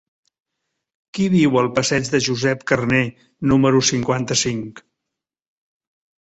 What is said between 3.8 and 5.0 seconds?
cinquanta-cinc?